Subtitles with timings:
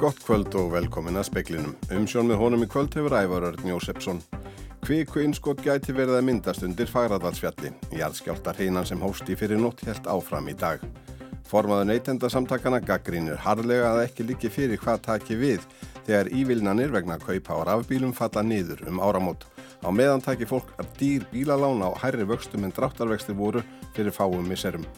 [0.00, 1.74] Gott kvöld og velkomin að speklinum.
[1.92, 4.22] Umsjón með honum í kvöld hefur Ævar Örn Jósefsson.
[4.80, 7.74] Kviku innskott gæti verið að myndast undir Fagradalsfjalli.
[7.98, 10.80] Jarðskjálta hreinan sem hósti fyrir nótt helt áfram í dag.
[11.50, 15.68] Formaður neytendasamtakana gaggrínir harlega að ekki líki fyrir hvað taki við
[16.08, 19.44] þegar ívilnanir vegna kaupa á rafbílum falla niður um áramót.
[19.84, 23.60] Á meðan taki fólk að dýr bílalán á hærri vöxtum en dráttarvextir voru
[23.92, 24.88] fyrir fáum miserum.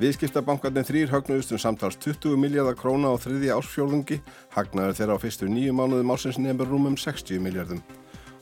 [0.00, 4.22] Viðskiptabankarnir þrýr högnuðust um samtals 20 miljardar króna á þriði ásfjólungi,
[4.54, 7.82] hagnaður þeirra á fyrstu nýju mánuðum ásins nefnir rúmum 60 miljardum.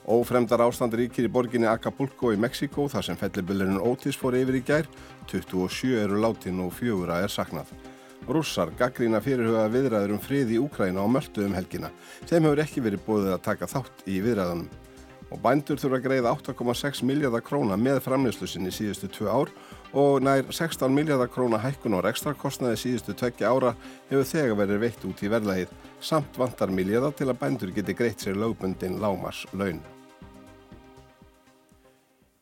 [0.06, 4.62] Ófremdar ástand ríkir í borginni Acapulco í Mexiko þar sem fellibillurinn Otis fór yfir í
[4.62, 4.86] gær,
[5.32, 7.72] 27 eru látin og fjögura er saknað.
[8.30, 11.90] Rússar gaggrína fyrirhuga viðræður um frið í Úkræna og möldu um helgina.
[12.30, 14.70] Þeim hefur ekki verið bóðið að taka þátt í viðræðunum.
[15.30, 19.52] Og bændur þurfa að greiða 8,6 miljardar króna með framleyslu sinni síðustu tvö ár
[19.94, 23.76] og nær 16 miljardar króna hækkun og rekstrakostnaði síðustu tveggja ára
[24.10, 25.78] hefur þegar verið veitt út í verðlægið
[26.10, 29.80] samt vantar miljardar til að bændur geti greitt sér lögbundin lámars laun.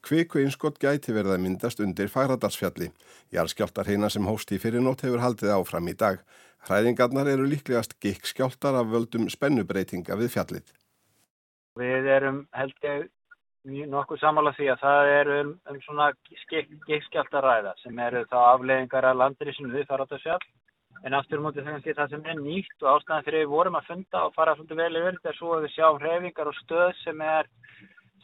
[0.08, 2.86] Kviku einskott gæti verið að myndast undir Fagradalsfjalli.
[3.36, 6.22] Jarskjáltar heina sem hósti í fyrirnót hefur haldið áfram í dag.
[6.64, 10.72] Hræðingarnar eru líklegast gikk skjáltar af völdum spennubreitinga við fjallið.
[11.78, 13.08] Við erum held ég
[13.92, 16.06] nokkuð samála því að það er um, um svona
[16.88, 20.46] gikkskjáltaræða sem eru þá afleðingar af landirísinu við Þaráttasjálf
[21.06, 24.24] en aftur mútið þegar það sem er nýtt og ástæðan fyrir við vorum að funda
[24.26, 27.22] og fara svolítið vel yfir þetta er svo að við sjáum hreyfingar og stöð sem
[27.22, 27.50] er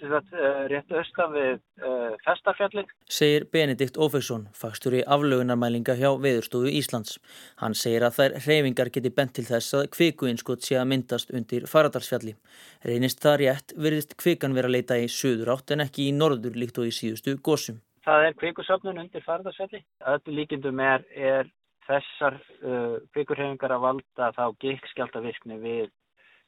[0.00, 2.88] Sagt, uh, rétt austan við uh, festafjallir.
[3.10, 7.18] Segir Benedikt Ófeksson, fagstur í aflögunarmælinga hjá Veðurstofu Íslands.
[7.62, 11.68] Hann segir að þær hreyfingar geti bent til þess að kvikuinskot sé að myndast undir
[11.70, 12.34] Faradarsfjalli.
[12.84, 16.58] Reynist það rétt verðist kvikan vera að leita í söður átt en ekki í norður
[16.58, 17.80] líkt og í síðustu gósum.
[18.04, 19.84] Það er kvikusöfnun undir Faradarsfjalli.
[20.14, 21.52] Öllu líkindum er, er
[21.88, 25.92] þessar uh, kvikurhreyfingar að valda þá gikk skjáltavirkni við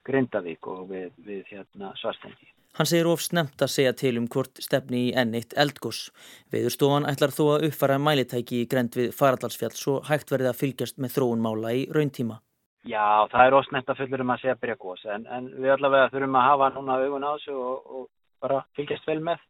[0.06, 2.55] Grindavík og við, við hérna, Svarstengi.
[2.76, 6.10] Hann segir of snemt að segja til um hvort stefni í ennitt eldgós.
[6.52, 11.00] Veðurstofan ætlar þó að uppfara mælitæki í grend við Faradalsfjall svo hægt verði að fylgjast
[11.00, 12.42] með þróunmála í rauntíma.
[12.86, 15.72] Já, það er of snemt að fullur um að segja byrja gós en, en við
[15.74, 18.04] allavega þurfum að hafa núna augun á þessu og, og
[18.44, 19.40] bara fylgjast vel með.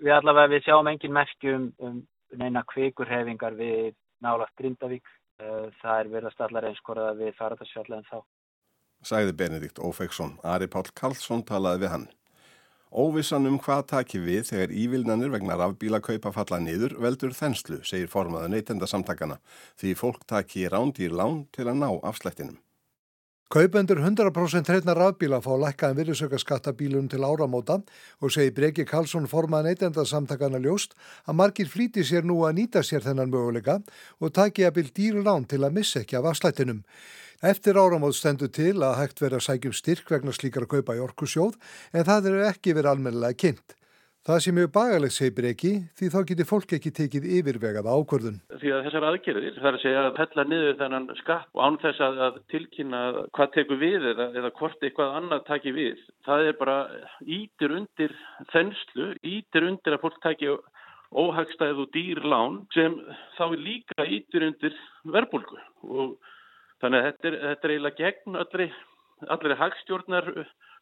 [0.00, 1.98] Við allavega við sjáum engin merkjum um,
[2.30, 5.10] um neina kvikurhefingar við nálagt Grindavík.
[5.40, 8.18] Það er verið að stalla reynskóraða við Faradalsfjall en þá.
[9.10, 10.34] Sæði Benedikt Ófeksson.
[10.44, 12.08] Ari Pál Karlsson talaði við hann.
[12.90, 18.48] Óvissan um hvað taki við þegar ívilnanir vegna rafbílakaupa falla niður veldur þenslu, segir formaða
[18.50, 19.38] neytendasamtakana,
[19.78, 22.58] því fólk taki rándýr lán til að ná afslættinum.
[23.50, 27.80] Kaupendur 100% hreitna rafbíla fá lækkaðan virðsökaskatta bílum til áramóta
[28.22, 30.94] og segir Breki Karlsson formaða neytendasamtakana ljóst
[31.26, 33.80] að margir flýti sér nú að nýta sér þennan möguleika
[34.22, 36.84] og taki að bíl dýr lán til að missa ekki af afslættinum.
[37.40, 40.98] Eftir áramóð stendur til að hægt verið að sækjum styrk vegna slíkar að kaupa í
[41.00, 41.54] orkusjóð
[41.96, 43.76] en það eru ekki verið almennilega kynnt.
[44.28, 48.34] Það sem mjög bagalegt segir ekki því þá getur fólk ekki tekið yfirvegað ákvörðun.
[48.60, 52.02] Því að þessar aðgerðir, er að segja að hella niður þennan skatt og án þess
[52.04, 53.00] að, að tilkynna
[53.38, 56.02] hvað tekur við eða, eða hvort eitthvað annað taki við.
[56.28, 56.74] Það er bara
[57.24, 58.12] ítir undir
[58.52, 60.50] þenslu, ítir undir að fólk taki
[61.24, 63.00] óhagstæð og dýr lán sem
[63.40, 64.76] þá líka ítir undir
[65.08, 65.56] verbulgu
[65.88, 66.20] og
[66.80, 68.66] Þannig að þetta er, þetta er eiginlega gegn allri,
[69.34, 70.30] allri hagstjórnar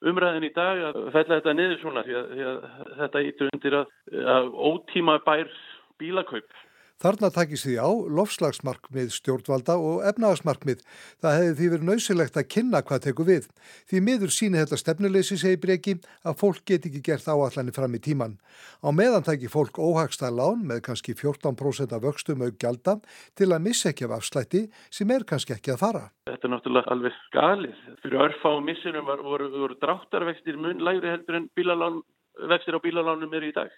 [0.08, 2.58] umræðin í dag að fella þetta niður svona því að, því að
[3.00, 3.92] þetta ítur undir að,
[4.36, 5.52] að ótíma bær
[5.98, 6.58] bílakaup.
[6.98, 10.80] Þarna takist því á lofslagsmarkmið stjórnvalda og efnagasmarkmið.
[11.22, 13.44] Það hefði því verið nöysilegt að kynna hvað tekur við.
[13.86, 15.94] Því miður síni þetta stefnuleysi segi breki
[16.26, 18.34] að fólk get ekki gert áallanir fram í tíman.
[18.82, 22.96] Á meðan takir fólk óhagsta lán með kannski 14% af vöxtum auk gjalda
[23.38, 26.02] til að missa ekki af afslætti sem er kannski ekki að fara.
[26.26, 27.78] Þetta er náttúrulega alveg galið.
[28.02, 32.02] Fyrir örfá missinum var, voru, voru dráttarvextir mun lægri heldur en bílalán,
[32.50, 33.70] vextir á bílalánum er í dag.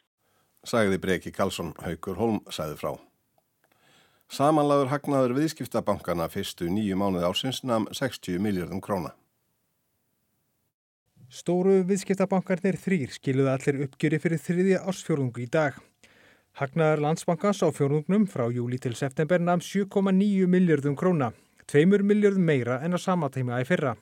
[0.64, 2.96] Sæði Breki Karlsson Haugur Holm sæði frá.
[4.30, 9.10] Samanlagur hagnaður viðskiptabankana fyrstu nýju mánuði ásins namn 60 miljardum króna.
[11.30, 15.80] Stóru viðskiptabankarnir þrýr skiluði allir uppgjöri fyrir þriðja ársfjörðungu í dag.
[16.62, 21.32] Hagnaður landsbankans á fjörðungnum frá júli til september namn 7,9 miljardum króna,
[21.66, 23.96] 2 miljardum meira en á sama tíma í fyrra.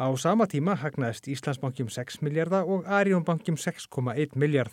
[0.00, 4.72] Á sama tíma hagnaðist Íslandsbankjum 6 miljardar og Arjónbankjum 6,1 miljard.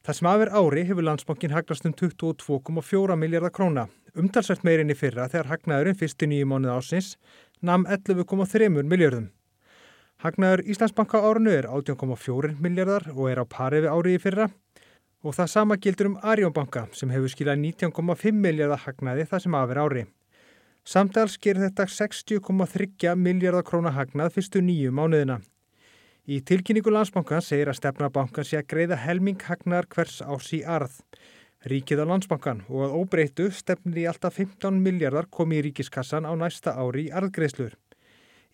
[0.00, 3.82] Það sem aðver ári hefur landsbankin hagnast um 22,4 miljardar króna,
[4.16, 7.10] umtalsvært meirinn í fyrra þegar hagnaðurinn fyrstu nýju mánuð ásins
[7.60, 9.26] namn 11,3 miljardum.
[10.24, 14.48] Hagnaður Íslandsbanka árunu er 18,4 miljardar og er á pari við árið í fyrra
[15.20, 19.84] og það sama gildur um Arjónbanka sem hefur skilað 19,5 miljardar hagnaði það sem aðver
[19.84, 20.08] ári.
[20.80, 25.42] Samtals gerir þetta 60,3 miljardar krónar hagnað fyrstu nýju mánuðina.
[26.30, 31.00] Í tilkynningu landsbankan segir að stefnabankan sé að greiða helming hagnar hvers ás í arð.
[31.66, 36.32] Ríkið á landsbankan og að óbreytu stefnir í alltaf 15 miljardar komi í ríkiskassan á
[36.38, 37.74] næsta ári í arðgreislur.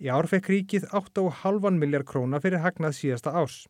[0.00, 3.66] Í ár fekk ríkið 8,5 miljard króna fyrir hagnað síðasta ás.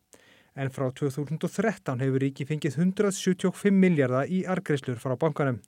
[0.55, 5.59] En frá 2013 hefur ríkið fengið 175 miljardar í arðgreislur frá bankanum.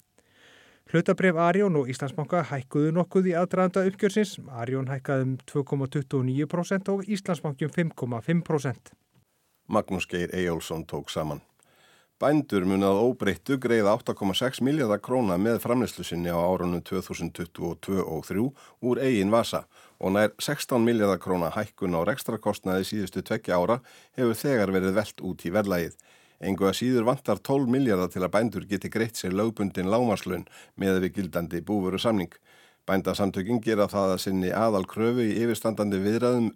[0.90, 4.40] Hlutabref Arjón og Íslandsbanka hækkuðu nokkuð í aðdraðanda uppgjörsins.
[4.50, 8.90] Arjón hækkaði um 2,29% og Íslandsbanki um 5,5%.
[9.70, 11.44] Magnús Geir Ejjólfsson tók saman.
[12.20, 18.50] Bændur munið óbreyttu greið 8,6 miljardar króna með framleyslu sinni á árunum 2022 og 3
[18.82, 19.68] úr eigin vasa
[20.02, 23.78] og nær 16 miljardar króna hækkun á rekstrakostnaði síðustu tvekja ára
[24.18, 25.96] hefur þegar verið veld út í verðlægið.
[26.40, 30.46] Engu að síður vantar 12 miljardar til að bændur geti greitt sér lögbundin lámarslun
[30.80, 32.32] með við gildandi búveru samning.
[32.88, 36.54] Bændasamtökin gera það að sinni aðal kröfu í yfirstandandi viðræðum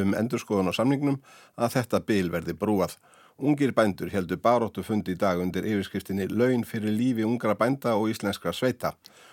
[0.00, 1.18] um endurskoðun á samningnum
[1.58, 2.94] að þetta bil verði brúað.
[3.34, 8.12] Ungir bændur heldur baróttu fundi í dag undir yfirskriftinni Laun fyrir lífi ungra bænda og
[8.12, 8.92] íslenskra sveita.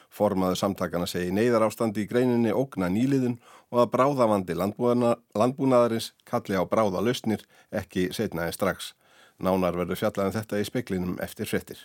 [0.09, 3.38] Formaðu samtakana segi neyðar ástandi í greininni ógna nýliðun
[3.69, 8.95] og að bráðavandi landbúnaðarins kalli á bráða lausnir ekki setnaði strax.
[9.41, 11.81] Nánar verður fjallaðan um þetta í speklinum eftir frettir.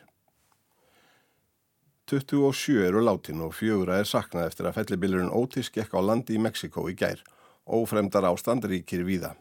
[2.07, 6.43] 27 eru látin og fjögura er saknað eftir að fellibilurinn Otis gekk á landi í
[6.43, 7.19] Mexiko í gær.
[7.67, 9.33] Ófremdar ástand ríkir víða.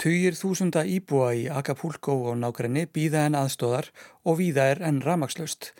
[0.00, 3.90] Tugir þúsunda íbúa í Acapulco og nákrenni býða en aðstóðar
[4.24, 5.70] og víða er enn ramagslaust.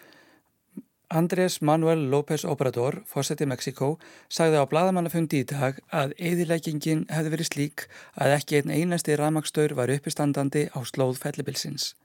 [1.12, 3.96] Andrés Manuel López Obrador, fósetti Mexiko,
[4.30, 7.84] sagði á bladamannafundi í dag að eðileggingin hefði verið slík
[8.14, 11.96] að ekki einn einasti ramagstur var uppistandandi á slóð fellibilsins.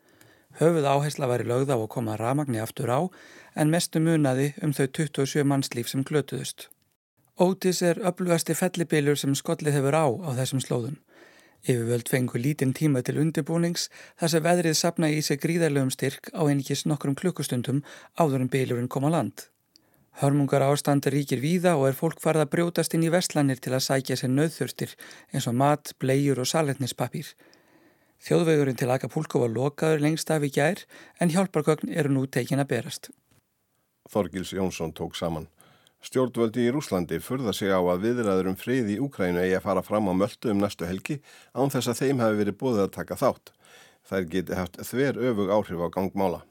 [0.58, 3.06] Höfuð áhersla var í lögða á að koma ramagni aftur á
[3.54, 6.72] en mestu munaði um þau 27 mannslíf sem glötuðust.
[7.38, 10.98] Ótis er öflugasti fellibilur sem skollið hefur á á þessum slóðum.
[11.66, 13.88] Yfirvöld fengu lítinn tíma til undirbúnings
[14.22, 17.80] þar sem veðrið sapna í sig gríðarlegum styrk á einingis nokkrum klukkustundum
[18.22, 19.48] áður en bylurinn kom á land.
[20.22, 23.84] Hörmungar ástandi ríkir víða og er fólk farið að brjótast inn í verslanir til að
[23.88, 24.94] sækja sér nöðþurstir
[25.34, 27.34] eins og mat, blegjur og saletnispapír.
[28.22, 30.86] Þjóðvegurinn til Acapulco var lokaður lengst af í gær
[31.20, 33.10] en hjálparkögn eru nú tekin að berast.
[34.14, 35.50] Þorgils Jónsson tók saman.
[36.06, 39.82] Stjórnvöldi í Rúslandi furða sig á að viðræður um frið í Úkrænu eigi að fara
[39.82, 41.18] fram á möldu um næstu helgi
[41.58, 43.54] án þess að þeim hafi verið búið að taka þátt.
[44.06, 46.44] Þær geti haft þver öfug áhrif á gangmála.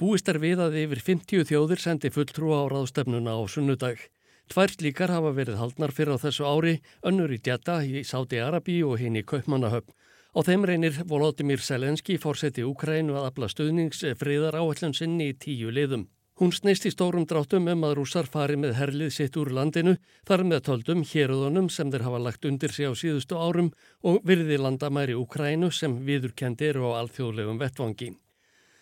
[0.00, 4.00] Búist er við að yfir 50 þjóðir sendi fulltrúa á ráðstefnuna á sunnudag.
[4.48, 8.80] Tvær slíkar hafa verið haldnar fyrir á þessu ári, önnur í Djetta í Sáti Arabi
[8.88, 9.92] og hinn í Kaupmannahöfn.
[10.32, 15.74] Á þeim reynir Volodymyr Selenski fórseti Úkrænu að afla stuðnings friðar áallum sinni í tíu
[15.74, 16.08] liðum.
[16.38, 20.44] Hún sneist í stórum dráttum um að rússar fari með herlið sitt úr landinu, þar
[20.46, 23.72] með töldum héröðunum sem þeir hafa lagt undir sig á síðustu árum
[24.06, 28.12] og virði landamæri Úkrænu sem viðurkendir og alþjóðlegum vettvangi.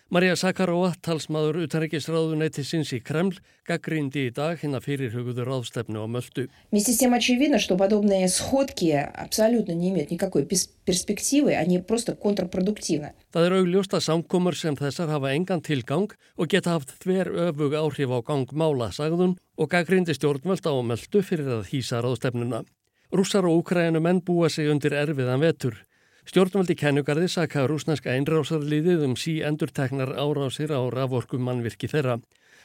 [0.07, 6.07] Marja Sakarova, talsmaður utanreikisráðunetti sinns í Kreml, gaggrindi í dag hinn að fyrirhugðu ráðstefnu á
[6.07, 6.45] möldu.
[13.35, 18.15] Það er augljósta samkomur sem þessar hafa engan tilgang og geta haft þver öfug áhrif
[18.15, 22.63] á gangmála, sagðun, og gaggrindi stjórnvöld á möldu fyrir að hýsa ráðstefnuna.
[23.11, 25.83] Rússar og úkræðinu menn búa sig undir erfiðan vetur.
[26.27, 32.17] Stjórnvaldi kennugarði saka rúsneska einrásarliðið um sí endurtegnar árásir á raforkum mannvirki þeirra.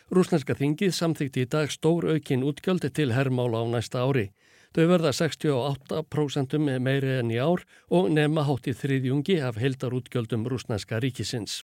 [0.09, 4.31] Rúsneska þingið samþykti í dag stór aukin útgjöldi til herrmála á næsta ári.
[4.73, 7.61] Þau verða 68% meiri enn í ár
[7.93, 11.61] og nefna hátti þriðjungi af heldarútgjöldum rúsneska ríkisins.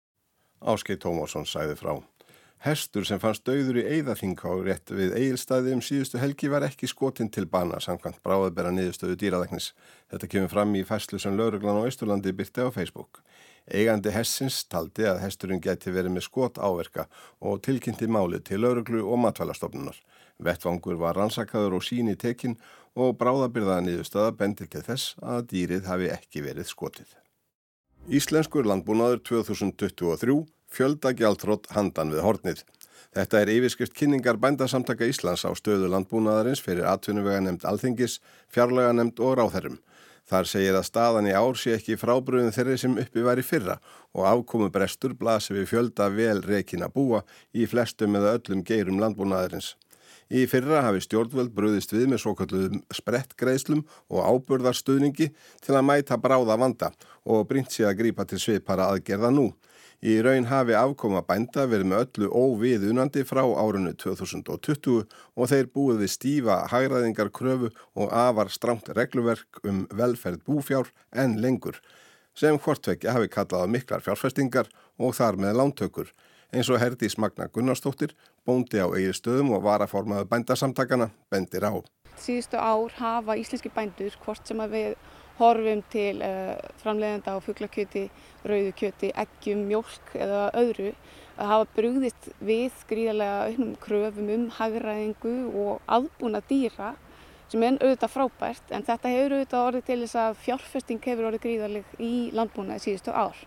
[0.65, 1.99] Áskei Tómarsson sæði frá.
[2.63, 7.27] Hestur sem fannst dauður í eigðaþinká rétt við eigilstaði um síðustu helgi var ekki skotinn
[7.27, 9.73] til bana samkvæmt bráðabera niðurstöðu dýralæknis.
[10.07, 13.19] Þetta kemur fram í fæslu sem lauruglan á Ísturlandi byrti á Facebook.
[13.67, 17.09] Eigandi hessins taldi að hesturinn geti verið með skot áverka
[17.43, 19.99] og tilkynnti málið til lauruglu og matvælastofnunar.
[20.39, 22.55] Vettvangur var rannsakaður og síni tekinn
[22.95, 27.11] og bráðabirðaða niðurstöða bendir til þess að dýrið hafi ekki verið skotið.
[28.07, 30.39] Íslenskur landbúnaður 2023
[30.73, 32.63] fjöldagjaldrótt handan við hornið.
[33.13, 38.17] Þetta er yfirskrift kynningar bændasamtaka Íslands á stöðu landbúnaðarins fyrir atvinnuvega nefnd alþingis,
[38.49, 39.77] fjarlaga nefnd og ráþærum.
[40.29, 43.75] Þar segir að staðan í ár sé ekki frábröðin þeirri sem uppi var í fyrra
[44.15, 49.01] og afkomu brestur blasir við fjölda vel rekin að búa í flestum eða öllum geirum
[49.03, 49.73] landbúnaðarins.
[50.33, 55.27] Í fyrra hafi stjórnvöld bröðist við með svo kalluðum sprettgreislum og ábörðarstuðningi
[55.61, 56.89] til að mæta bráða vanda
[57.27, 59.51] og brynt sé að grípa til svipara aðgerða nú.
[60.03, 66.01] Í raun hafi afkoma bænda verið með öllu óviðunandi frá árunnu 2020 og þeir búið
[66.01, 71.79] við stífa hagraðingar kröfu og afar stramt regluverk um velferð búfjár en lengur
[72.35, 74.67] sem hvortvekja hafi kallað miklar fjárfestingar
[74.99, 76.11] og þar með lántökur
[76.51, 78.11] eins og Herdís Magna Gunnarsdóttir
[78.43, 81.79] bóndi á eigi stöðum og varaformaðu bændasamtakana bendir á.
[82.19, 84.97] Síðustu ár hafa íslenski bændur hvort sem að við
[85.39, 88.07] horfum til uh, framleiðenda á fugglakjöti,
[88.45, 90.91] rauðukjöti, eggjum, mjölk eða öðru
[91.33, 96.91] að hafa brugðist við gríðarlega auknum kröfum um hagraðingu og aðbúna dýra
[97.49, 101.45] sem er auðvitað frábært en þetta hefur auðvitað orðið til þess að fjárfesting hefur orðið
[101.47, 103.41] gríðarleg í landbúnaði síðustu ár.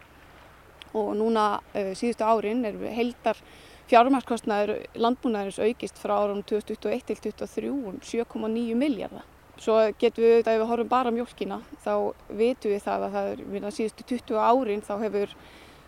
[0.97, 3.39] Og núna uh, síðustu árin er heldar
[3.87, 10.53] fjármarskostnaður landbúnaðurins aukist frá árum 2021 til 2023 um 7,9 miljardar Svo getum við auðvitað,
[10.53, 11.93] ef við horfum bara mjölkina, þá
[12.29, 15.33] vitum við það að það er, við síðustu 20 árin þá hefur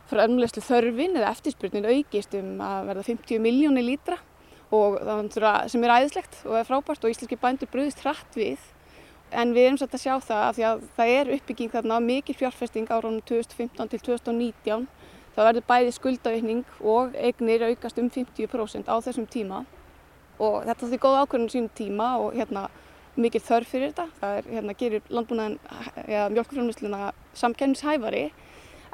[0.09, 4.17] framlegslu þörfin eða eftirspurnin aukist um að verða 50 miljónir lítra
[4.73, 8.59] og það sem er æðislegt og er frábært og íslenski bændur bröðist hratt við.
[9.29, 12.37] En við erum svolítið að sjá það að því að það er uppbygging þarna mikil
[12.37, 14.87] fjárfesting áraunum 2015 til 2019.
[15.37, 19.65] Það verður bæði skuldaukning og eignir aukast um 50% á þessum tíma
[20.39, 22.69] og þetta er því góð ákvörðun sínum tíma og hérna
[23.19, 24.07] mikið þörf fyrir þetta.
[24.21, 25.59] Það er, hérna, gerir landbúnaðin,
[26.07, 28.29] eða mjölkuframlýsluna samkennishæfari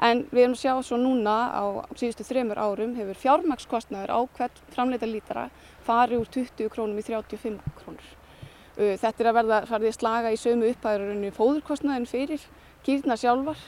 [0.03, 1.63] en við erum að sjá svo núna á
[1.95, 5.47] síðustu þremur árum hefur fjármagnskostnaður á hvert framleita lítara
[5.85, 8.09] farið úr 20 krónum í 35 krónur.
[8.75, 12.43] Þetta er að verða farið að slaga í sömu upphæðurunni fóðurkostnaðin fyrir
[12.83, 13.61] kýrna sjálfar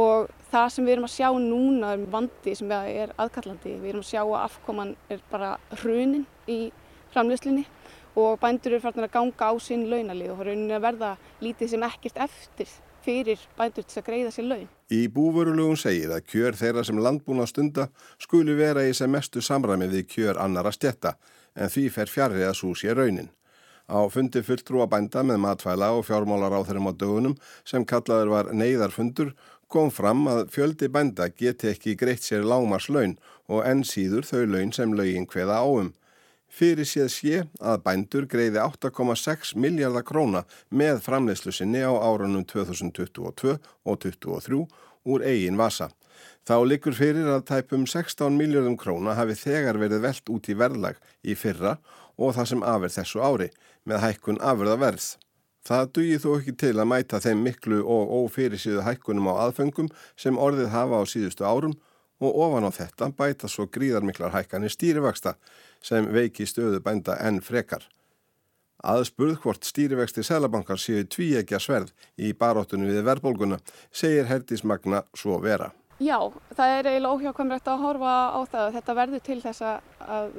[0.00, 3.76] og það sem við erum að sjá núna er vandi sem er aðkallandi.
[3.82, 6.70] Við erum að sjá að afkoman er bara hrunin í
[7.12, 7.66] framlýslinni
[8.16, 11.86] og bændur eru farin að ganga á sinn launalið og rauninni að verða lítið sem
[11.86, 12.74] ekkert eftir
[13.06, 14.68] fyrir bændur til að greiða sér laun.
[14.90, 19.98] Í búvörulugum segir að kjör þeirra sem landbúna stunda skuli vera í sem mestu samræmið
[19.98, 21.16] við kjör annara stjetta
[21.54, 23.30] en því fer fjarrið að sé raunin.
[23.86, 28.48] Á fundi fulltrúa bænda með matfæla og fjármálar á þeirrum á dögunum sem kallaður var
[28.50, 29.30] neyðarfundur
[29.70, 33.14] kom fram að fjöldi bænda geti ekki greitt sér lámars laun
[33.46, 35.92] og enn síður þau laun sem laugin hveða áum.
[36.56, 40.40] Fyrir séð sé að bændur greiði 8,6 miljardar króna
[40.72, 44.62] með framleyslu sinni á árunum 2022 og 2023
[45.04, 45.90] úr eigin vasa.
[46.48, 51.02] Þá likur fyrir að tæpum 16 miljardum króna hafi þegar verið veld út í verðlag
[51.20, 51.76] í fyrra
[52.16, 53.50] og það sem afir þessu ári
[53.84, 55.10] með hækkun afurða verð.
[55.66, 60.40] Það dugir þó ekki til að mæta þeim miklu og ófyrirsýðu hækkunum á aðfengum sem
[60.40, 61.76] orðið hafa á síðustu árum
[62.22, 65.34] og ofan á þetta bæta svo gríðarmiklar hækkanir stýrivaksta
[65.84, 67.86] sem veiki stöðu bænda enn frekar.
[68.86, 73.58] Aðspurð hvort stýrivexti selabankar séu tvíegja sverð í baróttunum við verðbólguna,
[73.90, 75.72] segir Herdís Magna svo vera.
[75.96, 76.18] Já,
[76.52, 80.34] það er eiginlega óhjákvæmrætt að horfa á það að þetta verður til þess að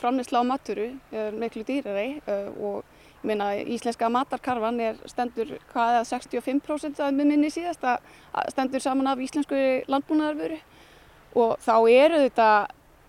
[0.00, 2.82] framleysla á maturu er miklu dýrari uh, og
[3.22, 8.02] minna, íslenska matarkarfan er stendur hvaða 65% að minni síðast að
[8.50, 10.58] stendur saman af íslensku landbúnaðarvöru
[11.38, 12.48] og þá eru þetta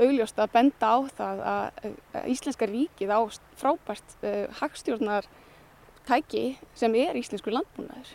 [0.04, 3.20] augljóst að benda á það að Íslenska ríkið á
[3.60, 5.28] frábært uh, hagstjórnar
[6.08, 8.12] tæki sem er íslensku landbúnaður.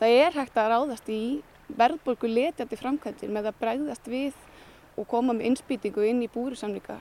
[0.00, 1.22] Það er hægt að ráðast í
[1.78, 4.38] verðborgu letjandi framkvæmdir með að bregðast við
[4.98, 6.98] og koma með innspýtingu inn í búrisamlinga.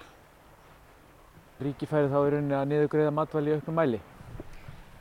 [1.59, 4.03] Ríki færi þá í rauninni að niðugreiða matvæli í auknum mæli?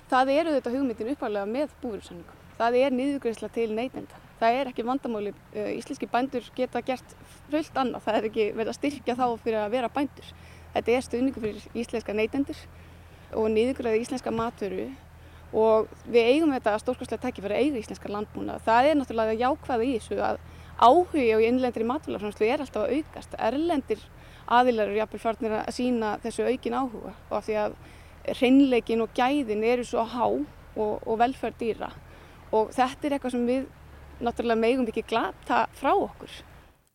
[0.09, 2.47] Það eru þetta hugmyndin uppalega með búrisamlingum.
[2.59, 5.33] Það er niðugreisla til neytenda það er ekki vandamáli.
[5.55, 7.17] Eh, íslenski bændur geta gert
[7.51, 8.05] fullt annað.
[8.07, 10.31] Það er ekki verið að styrkja þá fyrir að vera bændur.
[10.75, 12.63] Þetta er stuðningu fyrir íslenska neytendur
[13.35, 14.89] og niðurgræði íslenska matvöru
[15.57, 18.59] og við eigum þetta stórkostlega tækifæri að eiga íslenska landbúna.
[18.65, 20.41] Það er náttúrulega jákvæði í þessu að
[20.79, 23.37] áhugi á innlendir matvölarframslu er alltaf að aukast.
[23.39, 24.03] Erlendir
[24.49, 27.79] aðilar eru jafnvel farnir að sína þessu aukin áhuga og af því að
[28.37, 31.91] hreinleikin og gæðin eru svo há og, og velferð dýra
[32.53, 33.67] og þetta er eitthvað sem við
[34.21, 36.31] náttúrulega megum ekki glata frá okkur.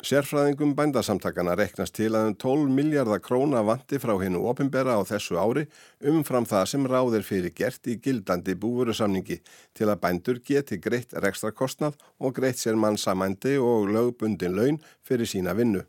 [0.04, 5.38] Sérfræðingum bændasamtakana reknast til að um 12 miljardar króna vanti frá hennu opimbera á þessu
[5.40, 5.64] ári
[6.12, 9.38] umfram það sem ráðir fyrir gert í gildandi búverusamningi
[9.72, 15.30] til að bændur geti greitt rekstra kostnað og greitt sér mannsamændi og lögbundin laun fyrir
[15.30, 15.86] sína vinnu.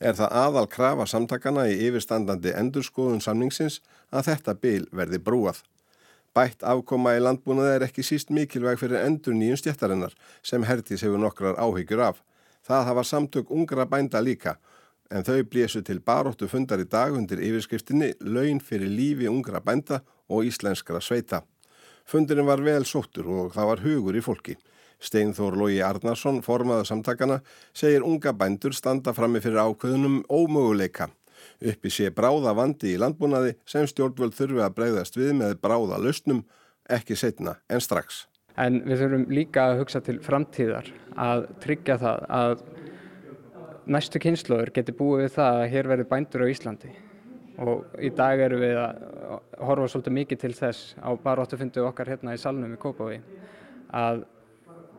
[0.00, 5.60] Er það aðal krafa samtakana í yfirstandandi endurskoðun samningsins að þetta byl verði brúað.
[6.34, 10.12] Bætt afkoma í landbúnaði er ekki síst mikilvæg fyrir endur nýjum stjættarinnar
[10.46, 12.20] sem Herdís hefur nokkrar áhyggjur af.
[12.62, 14.56] Það hafa samtök ungra bænda líka
[15.10, 20.04] en þau blésu til baróttu fundar í dag undir yfirskriftinni Laun fyrir lífi ungra bænda
[20.30, 21.42] og íslenskra sveita.
[22.06, 24.56] Fundurinn var vel sóttur og það var hugur í fólki.
[25.00, 27.40] Steinþór Lógi Arnarsson, formaða samtakana,
[27.74, 31.08] segir unga bændur standa frammi fyrir ákveðunum ómöguleika.
[31.60, 36.44] Uppi sé bráða vandi í landbúnaði sem stjórnvöld þurfi að breyðast við með bráða lausnum,
[36.90, 38.24] ekki setna en strax.
[38.60, 42.64] En við þurfum líka að hugsa til framtíðar að tryggja það að
[43.90, 46.90] næstu kynnslóður geti búið við það að hér verði bændur á Íslandi.
[47.60, 49.00] Og í dag eru við að
[49.68, 53.20] horfa svolítið mikið til þess á baróttu fundu okkar hérna í salnum í Kópaví
[53.92, 54.24] að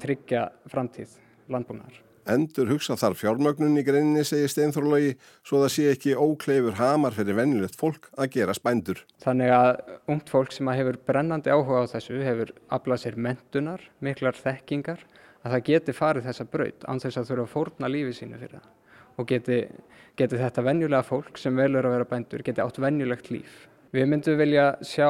[0.02, 1.18] tryggja framtíð
[1.52, 2.11] landbúnaðar.
[2.30, 5.16] Endur hugsa þar fjármögnun í greininni, segir Steinþorlógi,
[5.48, 9.02] svo það sé ekki ókleifur hamar fyrir vennilegt fólk að gera spændur.
[9.24, 9.72] Þannig að
[10.14, 15.02] ungt fólk sem hefur brennandi áhuga á þessu hefur aflað sér mentunar, miklar þekkingar,
[15.42, 18.60] að það geti farið þessa braut án þess að þurfa að fórna lífi sínu fyrir
[18.60, 18.70] það.
[19.20, 19.58] Og geti,
[20.18, 23.66] geti þetta venjulega fólk sem velur að vera bændur, geti átt venjulegt líf.
[23.92, 25.10] Við myndum vilja sjá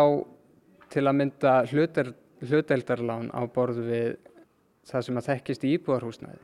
[0.91, 4.15] til að mynda hluteldarlán á borðu við
[4.89, 6.41] það sem að þekkist í íbúðarhúsnæði.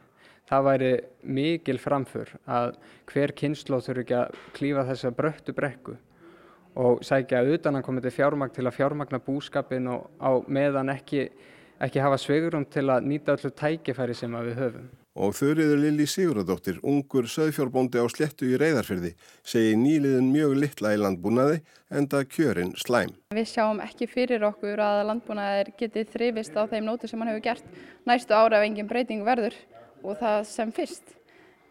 [0.48, 0.92] Það væri
[1.27, 2.77] mikil framför að
[3.12, 5.98] hver kynnslóð þurfi ekki að klífa þessa bröttu brekku
[6.77, 11.27] og sækja utan að koma til fjármagn til að fjármagna búskapin og á meðan ekki,
[11.84, 14.88] ekki hafa sveigurum til að nýta öllu tækifæri sem við höfum.
[15.18, 21.00] Og þurriður Lili Siguradóttir, ungur söðfjórbóndi á slettu í reyðarfyrði, segi nýliðin mjög litla í
[21.01, 23.16] landbúnaði en það kjörin slæm.
[23.34, 27.48] Við sjáum ekki fyrir okkur að landbúnaðir getið þrifist á þeim nótu sem hann hefur
[27.50, 29.58] gert næstu ára ef engin breyting verður
[30.04, 31.16] og það sem fyrst.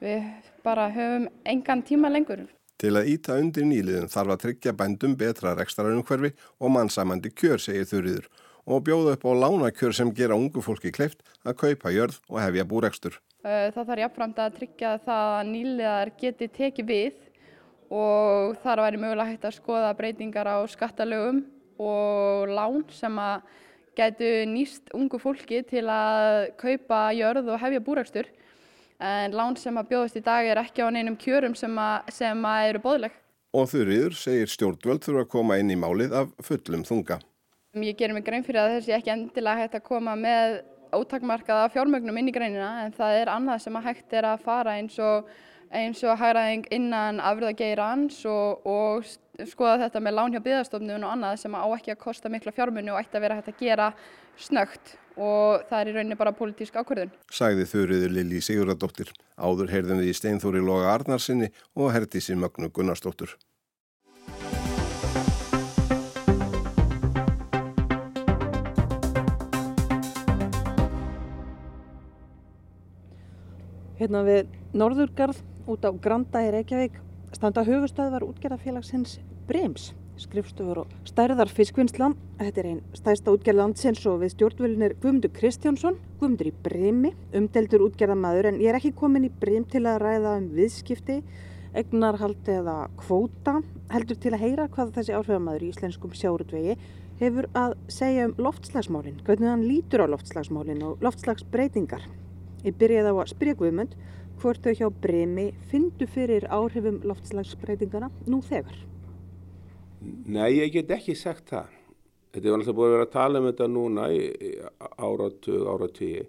[0.03, 0.25] Við
[0.65, 2.47] bara höfum engan tíma lengur.
[2.77, 7.89] Til að íta undir nýliðin þarf að tryggja bændum betra rekstaraunumhverfi og mannsamandi kjör, segir
[7.89, 8.27] þurriður
[8.67, 12.67] og bjóða upp á lánakjör sem gera ungu fólki kleift að kaupa jörð og hefja
[12.69, 13.17] búrekstur.
[13.47, 17.21] Það þarf jáfnframt að tryggja það að nýliðar geti tekið við
[17.95, 21.45] og þar væri mögulega hægt að skoða breytingar á skattalögum
[21.79, 23.47] og lán sem að
[23.97, 28.29] getu nýst ungu fólki til að kaupa jörð og hefja búrekstur.
[29.03, 32.45] En lán sem að bjóðast í dag er ekki á neinum kjörum sem að, sem
[32.49, 33.17] að eru bóðleg.
[33.57, 37.21] Og þurriður segir stjórnvöld þurfa að koma inn í málið af fullum þunga.
[37.77, 40.63] Ég gerir mig grein fyrir að þessi ekki endilega hægt að koma með
[40.97, 44.77] ótakmarkaða fjármögnum inn í greinina en það er annað sem að hægt er að fara
[44.81, 45.29] eins og
[45.75, 51.41] eins og hægraðing innan afröðageirans og, og skoða þetta með lán hjá byggðarstofnun og annað
[51.43, 53.89] sem á ekki að kosta mikla fjármunni og ætti að vera hægt að gera
[54.37, 57.13] snögt og það er í rauninni bara politísk ákvörðun.
[57.33, 59.13] Sæði þurriður Lili Siguradóttir.
[59.37, 63.37] Áður heyrðum við í Steinþóri Loga Arnarsinni og Hertísi Mögnu Gunnarsdóttur.
[73.97, 76.99] Hérna við Norðurgarð út á Granda í Reykjavík
[77.35, 82.17] standa höfustöðvar útgerðarfélagsins Brems, skrifstofur og stærðar fiskvinnslan.
[82.41, 87.85] Þetta er einn stærsta útgerð landsins og við stjórnvölinir Guðmundur Kristjánsson, Guðmundur í Bremi, umdeldur
[87.89, 91.21] útgerðamaður en ég er ekki komin í Brem til að ræða um viðskipti,
[91.77, 93.59] egnarhald eða kvóta,
[93.93, 96.79] heldur til að heyra hvað þessi áhrifamaður í íslenskum sjárutvegi
[97.21, 102.05] hefur að segja um loftslagsmálinn, hvernig hann lítur á loftslagsmálinn og loftslagsbreytingar.
[102.65, 103.95] Ég byrjaði á að spyrja Guðmund
[104.41, 108.77] hvort þau hjá Bremi fyndu fyrir áhrifum loftslagsbreytingana nú þegar.
[110.27, 111.73] Nei, ég get ekki sagt það.
[112.37, 114.23] Þetta er alltaf búin að vera að tala um þetta núna í
[115.01, 116.25] áratug, áratugji.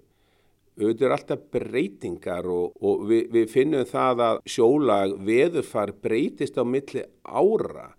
[0.77, 6.63] Þetta er alltaf breytingar og, og við, við finnum það að sjólag veðurfar breytist á
[6.63, 7.89] milli ára.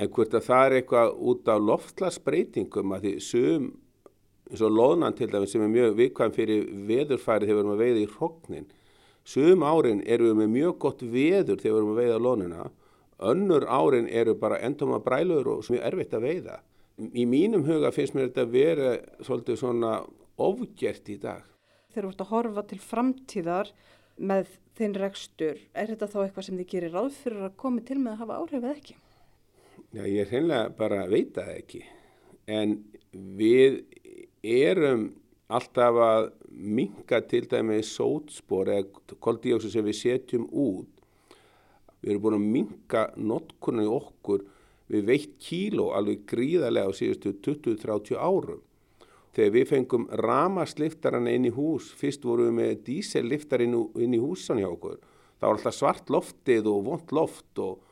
[0.00, 3.68] En hvort að það er eitthvað út af loftslagsbreytingum að því sum
[4.46, 7.82] eins og loðnan til dæmis sem er mjög vikvæm fyrir veðurfærið þegar við erum að
[7.82, 8.68] veiða í hrognin.
[9.26, 12.66] Sum árin eru við með mjög gott veður þegar við erum að veiða loðnina.
[13.26, 16.60] Önnur árin eru bara endoma brælur og mjög erfitt að veiða.
[16.96, 18.92] Í mínum huga finnst mér þetta að vera
[19.26, 19.96] svolítið svona
[20.40, 21.42] ofgjert í dag.
[21.90, 23.72] Þegar þú ert að horfa til framtíðar
[24.16, 27.98] með þinn rekstur, er þetta þá eitthvað sem þið gerir ráð fyrir að komi til
[27.98, 28.96] með að hafa áhrif eða ekki?
[29.96, 31.82] Já, ég er hreinlega bara að veita það ekki.
[32.46, 32.74] En
[33.36, 33.80] við
[34.46, 35.06] erum
[35.46, 40.90] alltaf að minka til dæmi sótspor eða koldíóksu sem við setjum út.
[42.02, 44.46] Við erum búin að minka notkunni okkur
[44.92, 48.62] við veitt kíló alveg gríðarlega á síðustu 20-30 árum.
[49.36, 54.22] Þegar við fengum ramasliftarana inn í hús, fyrst vorum við með díselliftar inn, inn í
[54.22, 54.96] húsan hjá okkur.
[55.36, 57.82] Það var alltaf svart loftið og vond loft og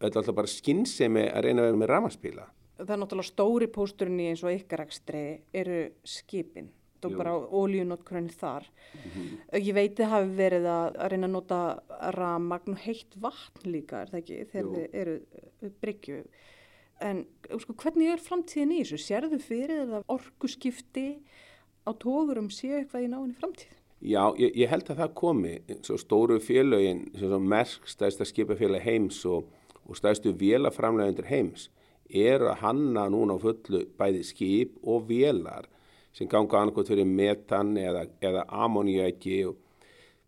[0.00, 4.26] alltaf bara skinnsemi að reyna að vera með ramaspíla það er náttúrulega stóri pósturinn í
[4.30, 5.22] eins og ykkarekstri
[5.56, 6.68] eru skipin
[7.04, 9.60] og bara ólíunótkrönnir þar mm -hmm.
[9.60, 11.60] ég veit þið hafi verið að, að reyna að nota
[12.16, 15.20] ramagn og heitt vatn líka er það ekki þegar þið eru
[15.80, 16.24] bryggju
[17.00, 17.26] en
[17.60, 18.98] sko, hvernig er framtíðin í þessu?
[18.98, 21.08] Serðu fyrir það orgu skipti
[21.84, 23.74] á tógurum séu eitthvað í náinni framtíð?
[24.00, 29.22] Já, ég, ég held að það komi, svo stóru félögin, svo merk stæðsta skipafélag heims
[29.24, 29.48] og,
[29.86, 31.70] og stæðstu vélaframlegundur heims,
[32.12, 35.66] er að hanna núna á fullu bæði skip og vélar
[36.16, 39.58] sem ganga annarkot fyrir metan eða, eða ammoniaki og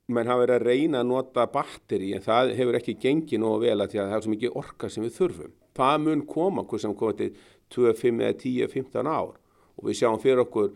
[0.09, 3.79] menn hafa verið að reyna að nota batteri en það hefur ekki gengið nógu vel
[3.79, 5.55] að, að það er svo mikið orka sem við þurfum.
[5.79, 7.31] Það mun koma, hvað sem koma til
[7.75, 9.35] 2, 5 eða 10, 15 ár.
[9.79, 10.73] Og við sjáum fyrir okkur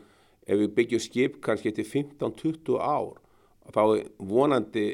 [0.47, 3.19] ef við byggjum skip kannski til 15-20 ár
[3.73, 3.83] þá
[4.19, 4.87] vonandi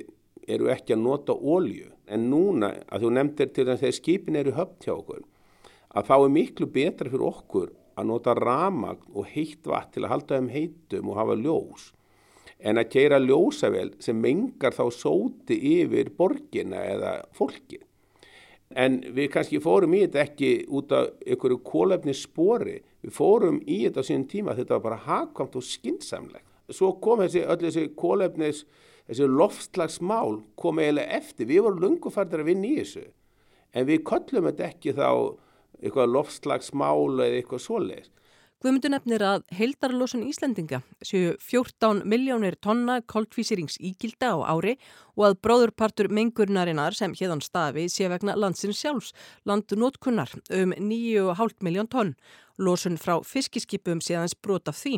[0.48, 4.40] eru ekki að nota ólju en núna að þú nefndir til þess að þegar skipin
[4.40, 5.24] eru höfn hjá okkur
[5.88, 10.12] að þá er miklu betra fyrir okkur að nota ramagn og heitt vatn til að
[10.14, 11.90] halda þeim heitum og hafa ljós
[12.58, 17.80] en að keira ljósavel sem mengar þá sóti yfir borgina eða fólki
[18.76, 23.84] en við kannski fórum í þetta ekki út af einhverju kólefni spori við fórum í
[23.86, 27.86] þetta á sínum tíma þetta var bara hagkvæmt og skinsamlegt svo kom þessi, öll þessi
[27.96, 28.64] kólefnis
[29.08, 33.06] þessi loftslagsmál kom eiginlega eftir, við vorum lungufærdir að vinna í þessu
[33.72, 35.08] en við kollum þetta ekki þá
[35.82, 38.12] eitthvað loftslagsmál eða eitthvað svoleiðis
[38.58, 44.72] Guðmundur nefnir að heildarlósun Íslendinga séu 14 miljónir tonna koltvísirings ígilda á ári
[45.14, 49.12] og að bróðurpartur mengurnarinnar sem hérðan stafi sé vegna landsins sjálfs,
[49.46, 52.10] landnótkunnar um 9,5 miljón tonn.
[52.58, 54.96] Lósun frá fiskiskipum sé aðeins brot af því.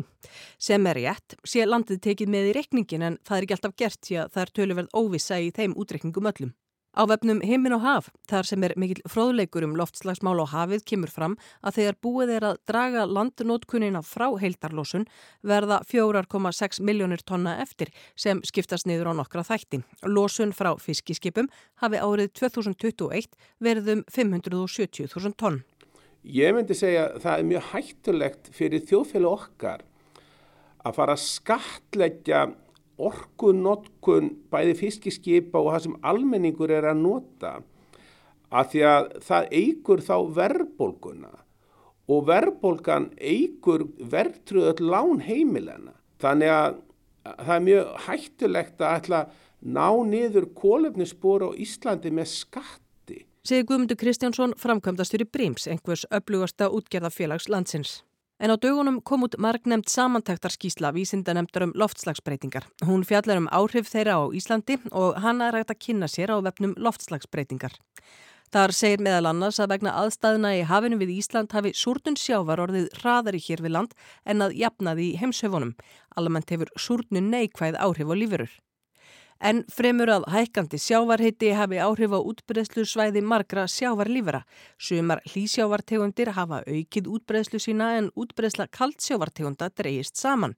[0.57, 4.01] Sem er rétt sé landið tekið með í rekningin en það er ekki alltaf gert
[4.09, 6.55] því að það er töluverð óvisa í þeim útrekningum öllum.
[6.91, 11.11] Á vefnum Himmin og haf, þar sem er mikil fróðleikur um loftslagsmál á hafið, kemur
[11.11, 15.05] fram að þegar búið er að draga landnótkunina frá heildarlósun
[15.47, 19.79] verða 4,6 miljónir tonna eftir sem skiptast niður á nokkra þætti.
[20.03, 21.47] Lósun frá fiskiskipum
[21.79, 25.61] hafi árið 2021 verðum 570.000 tonn.
[26.27, 29.87] Ég myndi segja að það er mjög hættulegt fyrir þjóðfélag okkar
[30.83, 32.43] að fara að skatleggja
[33.09, 37.53] orkunotkun bæði fiskiskipa og það sem almenningur er að nota
[38.51, 41.33] að því að það eigur þá verðbólguna
[42.11, 45.95] og verðbólgan eigur verðtröðull lán heimilena.
[46.21, 46.79] Þannig að
[47.23, 49.21] það er mjög hættulegt að ætla
[49.61, 53.25] ná niður kólefnisspor á Íslandi með skatti.
[53.47, 58.01] Segir Guðmundur Kristjánsson framkvæmdastur í Bríms, einhvers öflugasta útgerðafélags landsins.
[58.41, 62.65] En á dögunum kom út margnemt samantaktarskísla vísindanemndar um loftslagsbreytingar.
[62.81, 66.41] Hún fjallar um áhrif þeirra á Íslandi og hann er rægt að kynna sér á
[66.41, 67.75] vefnum loftslagsbreytingar.
[68.49, 72.89] Þar segir meðal annars að vegna aðstæðuna í hafinu við Ísland hafi súrnun sjávar orðið
[73.03, 73.93] hraðari hér við land
[74.25, 75.75] en að jafnaði í heimshöfunum.
[76.17, 78.57] Almennt hefur súrnun neikvæð áhrif á lífurur.
[79.41, 84.43] En fremur að hækkandi sjávarheiti hafi áhrif á útbreðslu svæði margra sjávarlífara.
[84.77, 90.53] Sumar hlýsjávartegundir hafa aukið útbreðslu sína en útbreðsla kaldsjávartegunda dreyist saman.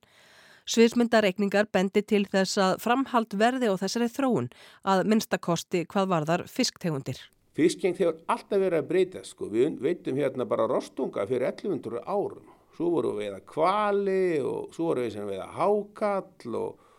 [0.68, 4.52] Sviðsmyndareikningar bendi til þess að framhald verði á þessari þróun
[4.84, 7.24] að minnstakosti hvað varðar fisktegundir.
[7.56, 9.48] Fiskjeng hefur alltaf verið að breyta sko.
[9.48, 12.52] Við veitum hérna bara rostunga fyrir 1100 árum.
[12.76, 16.90] Svo voru við að kvali og svo voru við að hákall og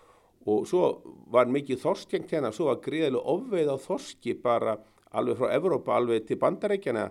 [0.45, 0.89] og svo
[1.33, 4.77] var mikið þorskjengt hérna, svo var gríðilega ofveið á þorski bara
[5.15, 7.05] alveg frá Evrópa alveg til bandarækjana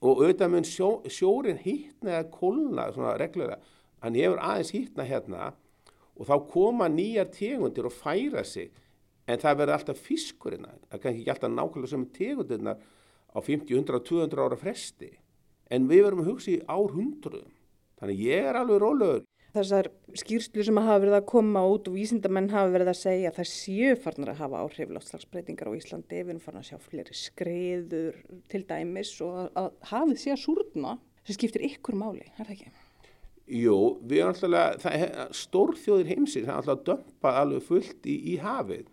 [0.00, 3.58] og auðvitað mun sjó, sjórin hýtna eða kólna svona reglulega,
[4.00, 5.50] hann hefur aðeins hýtna hérna
[6.16, 8.70] og þá koma nýjar tegundir og færa sig.
[9.28, 14.00] En það verður alltaf fiskurina, það kann ekki alltaf nákvæmlega sem tegundirna á 50, 100,
[14.08, 15.10] 200 ára fresti.
[15.70, 17.52] En við verðum að hugsa í árhundruðum,
[18.00, 22.52] þannig ég er alveg rólegur Þessar skýrslu sem hafa verið að koma út og vísindamenn
[22.52, 26.30] hafa verið að segja að það séu farnar að hafa áhrif láttslagsbreytingar á Íslandi, við
[26.34, 28.20] erum farin að sjá fleiri skreður
[28.52, 32.70] til dæmis og að hafið sé að súrna sem skiptir ykkur máli, er það ekki?
[33.50, 38.16] Jú, við erum alltaf, það er stórþjóðir heimsins, það er alltaf dömpað alveg fullt í,
[38.30, 38.84] í hafið.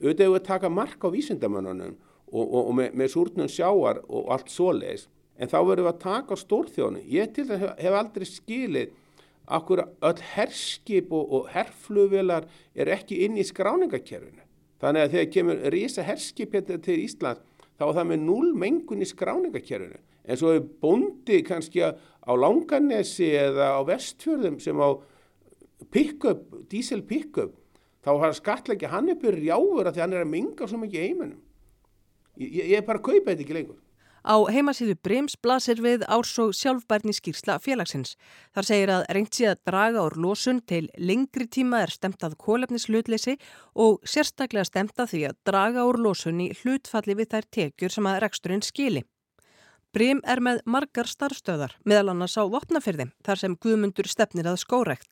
[0.00, 4.50] Auðvitað að taka mark á vísindamannunum og, og, og með, með súrnum sjáar og allt
[4.50, 5.06] svoleiðis,
[5.38, 7.04] en þá verðum við að taka á stórþjóðinu.
[7.14, 8.98] Ég til þess hef, hef aldrei skilið
[9.50, 14.44] Akkur öll herskip og, og herflugvelar er ekki inn í skráningakerfinu.
[14.80, 17.42] Þannig að þegar kemur risa herskip hérna til Ísland
[17.80, 20.00] þá er það með null mengun í skráningakerfinu.
[20.30, 24.88] En svo er bondi kannski á Langanesi eða á Vestfjörðum sem á
[25.90, 27.54] pick-up, diesel pick-up,
[28.04, 31.40] þá har skatleggja hann uppur rjáfur að því hann er að minga svo mikið heiminum.
[32.40, 33.80] Ég, ég bara kaupa þetta ekki lengur.
[34.24, 38.16] Á heimasíðu Brims blasir við árs og sjálfbærni skýrsla félagsins.
[38.54, 42.36] Þar segir að reynt sé að draga úr losun til lengri tíma er stemt að
[42.40, 43.38] kólefnishlutleysi
[43.74, 48.10] og sérstaklega stemt að því að draga úr losun í hlutfalli við þær tekjur sem
[48.10, 49.04] að reksturinn skili.
[49.90, 55.08] Brím er með margar starfstöðar, meðal annars á vopnafyrði, þar sem guðmundur stefnir að skórekt.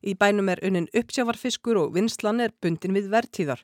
[0.00, 3.60] Í bænum er unnin uppsjávarfiskur og vinslan er bundin við vertíðar.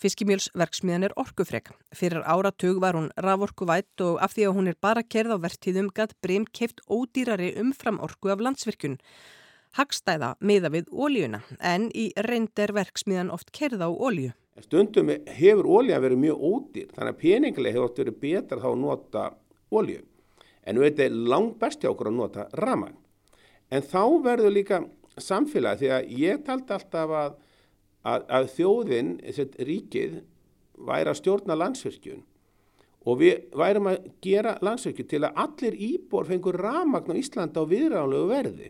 [0.00, 1.68] Fiskimjölsverksmiðan er orkufreg.
[1.94, 5.92] Fyrir áratug var hún raforkuvætt og af því að hún er bara kerð á vertíðum
[5.94, 8.98] gætt Brím keift ódýrari umfram orku af landsvirkjun.
[9.76, 14.32] Hagstæða miða við ólíuna, en í reynd er verksmiðan oft kerð á ólíu.
[14.60, 18.82] Stundum hefur ólíja verið mjög ódýr, þannig að peningileg hefur oft verið betra þá að
[18.82, 19.22] nota
[19.72, 20.02] ólju.
[20.68, 22.98] En við veitum langt best hjá okkur að nota raman.
[23.72, 24.82] En þá verður líka
[25.16, 27.32] samfélag því að ég taldi alltaf að,
[28.02, 29.16] að, að þjóðin,
[29.68, 30.20] ríkið,
[30.82, 32.22] væri að stjórna landsvirkjun
[33.02, 37.66] og við værum að gera landsvirkjun til að allir íbor fengur ramagn á Íslanda á
[37.66, 38.68] viðránlegu verði.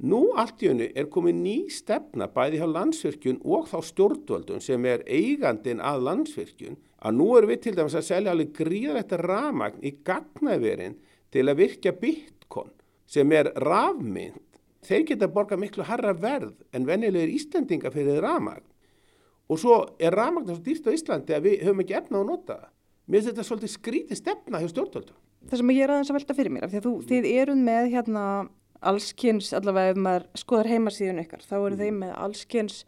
[0.00, 4.84] Nú allt í önnu er komið ný stefna bæði hjá landsvirkjun og þá stjórnvöldun sem
[4.88, 9.84] er eigandin að landsvirkjun að nú erum við til dæmis að selja alveg gríðrætt ramagn
[9.84, 10.96] í gagnæverin
[11.32, 12.72] til að virkja bitcoin
[13.08, 14.40] sem er rafmynd.
[14.86, 18.64] Þeir geta borgað miklu harra verð en vennilegir Íslandinga fyrir ramagn.
[19.50, 22.30] Og svo er ramagn svo dýrt á Íslandi að við höfum ekki efna á að
[22.30, 22.56] nota.
[23.10, 25.18] Mér finnst þetta svolítið skrítið stefna hjá stjórnvöldum.
[25.50, 27.62] Það sem ég er aðeins að velta fyrir mér, af því að þú, þið erum
[27.66, 28.24] með hérna
[28.90, 31.80] allskynns, allavega ef maður skoðar heimasíðun ykkar, þá eru mm.
[31.80, 32.80] þeim með allskynns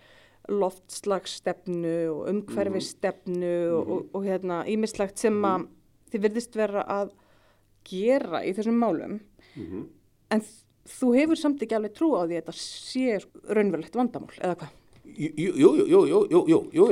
[0.50, 3.74] loftslagsstefnu og umhverfistefnu mm.
[3.76, 5.68] og, og, og hérna ímislegt sem að mm.
[6.12, 7.12] þið verðist vera að
[7.88, 9.86] gera í þessum málum mm -hmm.
[10.88, 13.18] Þú hefur samt ekki alveg trú á því að þetta sé
[13.48, 14.78] raunverulegt vandamál eða hvað?
[15.02, 16.88] Jú, jú, jú, jú, jú, jú, jú,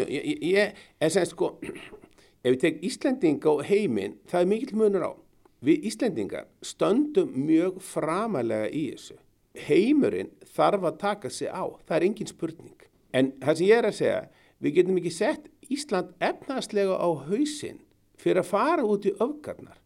[0.50, 1.55] ég er sem sko,
[2.44, 5.12] ef við tegum Íslandinga og heiminn, það er mikill munur á.
[5.61, 9.18] Við Íslandingar stöndum mjög framalega í þessu.
[9.66, 12.87] Heimurinn þarf að taka sig á, það er engin spurning.
[13.12, 14.20] En það sem ég er að segja,
[14.61, 17.83] við getum ekki sett Ísland efnaðslega á hausin
[18.20, 19.80] fyrir að fara út í öfgarnar.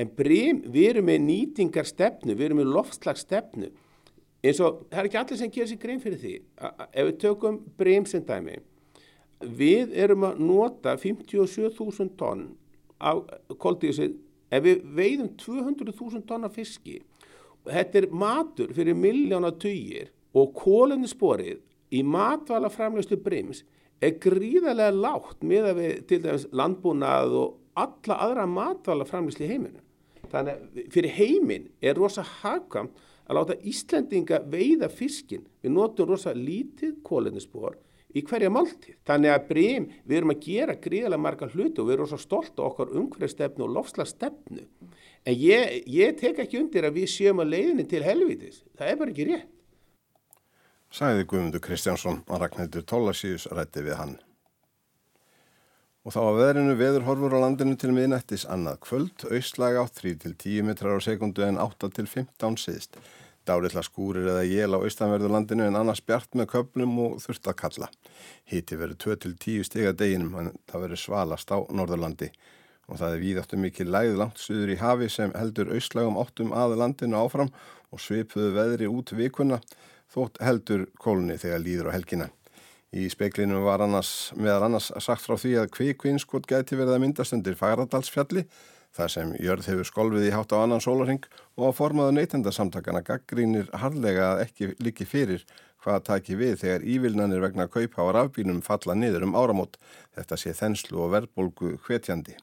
[0.00, 3.70] En brím, við erum með nýtingarstefnu, við erum með loftslagsstefnu.
[4.40, 6.34] Eins og það er ekki allir sem gerir sér grein fyrir því.
[6.88, 8.56] Ef við tökum brím sem dæmi,
[9.44, 12.46] við erum að nota 57.000 tonn
[13.00, 13.20] af
[13.60, 14.16] koldísið,
[14.52, 17.00] ef við veiðum 200.000 tonn af fiski,
[17.68, 21.60] þetta er matur fyrir miljóna töyir og kóluninsporið
[21.92, 23.64] í matvala framlöstu brims
[24.00, 29.50] er gríðarlega lágt með að við til dæmis landbúnað og alla aðra matvala framlöslu í
[29.50, 29.80] heiminu.
[30.30, 35.46] Þannig að fyrir heimin er rosa hagkvæmt að láta Íslandinga veiða fiskin.
[35.62, 37.78] Við notum rosa lítið kólendispor
[38.10, 38.96] í hverja máltíð.
[39.06, 42.58] Þannig að brim, við erum að gera gríðarlega marga hluti og við erum rosa stolt
[42.58, 44.66] á okkar umhverjastefnu og lofslagstefnu.
[45.28, 48.62] En ég, ég tek ekki undir að við séum að leiðinni til helvitis.
[48.78, 49.50] Það er bara ekki rétt
[50.90, 54.18] sagði Guðmundur Kristjánsson að Ragnhildur Tólasíus rætti við hann.
[56.00, 60.62] Og þá að veðrinu veður horfur á landinu til miðnættis annað kvöld, austlæg á 3-10
[60.64, 62.96] metrar á sekundu en 8-15 síðst.
[63.44, 67.58] Dárilla skúrir eða jél á austanverðu landinu en annars bjart með köplum og þurft að
[67.60, 67.90] kalla.
[68.48, 72.30] Híti verður 2-10 stiga deginum en það verður svalast á Norðurlandi
[72.90, 76.78] og það er víðáttu mikið læð langt suður í hafi sem heldur austlægum áttum að
[76.80, 77.52] landinu áfram
[77.92, 79.60] og svipuðu veðri út vikuna
[80.10, 82.32] þótt heldur kólunni þegar líður á helgina.
[82.90, 87.36] Í speiklinu var annars, meðar annars sagt frá því að kvikvinskot gæti verið að myndast
[87.36, 88.42] undir Fagradalsfjalli
[88.96, 91.22] þar sem jörð hefur skolvið í hátt á annan sólaring
[91.54, 95.44] og á formaðu neytendasamtakana gaggrínir harlega að ekki líki fyrir
[95.84, 99.78] hvað taki við þegar ívilnanir vegna kaupa á rafbínum falla niður um áramót.
[100.18, 102.34] Þetta sé þenslu og verðbólgu hvetjandi.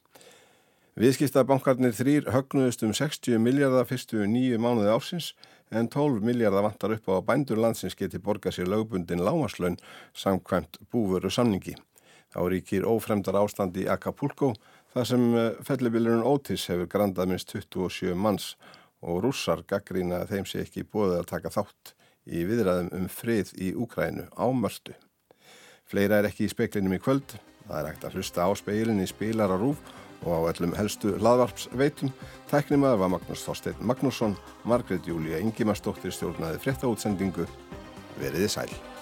[0.98, 5.28] Viðskiptabankarnir þrýr högnuðust um 60 miljardar fyrstu nýju mánuði ásins
[5.70, 9.78] en 12 miljardar vantar upp á að bændur landsins geti borgað sér lögbundin lámaslaun
[10.16, 11.76] samkvæmt búveru samningi.
[12.32, 14.54] Þá ríkir ófremdar ástand í Acapulco
[14.94, 18.54] þar sem eh, fellibilurinn Otis hefur grandað minst 27 manns
[19.00, 21.94] og rússar gaggrína þeim sé ekki búið að taka þátt
[22.28, 24.96] í viðræðum um frið í Úkrænu á mörstu.
[25.88, 27.38] Fleira er ekki í speklinum í kvöld.
[27.68, 29.80] Það er ekkert að hlusta á speilin í spilar á rúf
[30.26, 32.12] og á öllum helstu hlaðvarpsveitum.
[32.50, 34.36] Tæknimaður var Magnús Þorstein Magnússon.
[34.64, 37.48] Margret Júlia Ingimarsdóttir stjórnaði fréttaútsendingu.
[38.18, 38.97] Veriði sæl